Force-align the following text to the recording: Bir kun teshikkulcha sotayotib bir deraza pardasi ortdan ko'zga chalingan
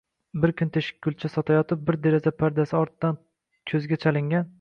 Bir 0.45 0.53
kun 0.61 0.69
teshikkulcha 0.77 1.29
sotayotib 1.33 1.83
bir 1.89 1.99
deraza 2.07 2.33
pardasi 2.39 2.77
ortdan 2.79 3.21
ko'zga 3.73 4.01
chalingan 4.07 4.49